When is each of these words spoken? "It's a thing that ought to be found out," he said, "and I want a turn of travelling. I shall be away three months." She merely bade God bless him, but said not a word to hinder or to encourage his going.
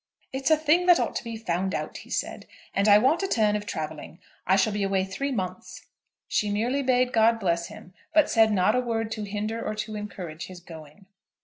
"It's 0.33 0.49
a 0.49 0.57
thing 0.57 0.87
that 0.87 0.99
ought 0.99 1.15
to 1.17 1.23
be 1.23 1.37
found 1.37 1.75
out," 1.75 1.97
he 1.97 2.09
said, 2.09 2.47
"and 2.73 2.87
I 2.87 2.97
want 2.97 3.21
a 3.21 3.27
turn 3.27 3.55
of 3.55 3.67
travelling. 3.67 4.17
I 4.47 4.55
shall 4.55 4.73
be 4.73 4.81
away 4.81 5.05
three 5.05 5.31
months." 5.31 5.85
She 6.27 6.49
merely 6.49 6.81
bade 6.81 7.13
God 7.13 7.39
bless 7.39 7.67
him, 7.67 7.93
but 8.11 8.27
said 8.27 8.51
not 8.51 8.73
a 8.73 8.79
word 8.79 9.11
to 9.11 9.25
hinder 9.25 9.63
or 9.63 9.75
to 9.75 9.95
encourage 9.95 10.47
his 10.47 10.59
going. 10.59 11.05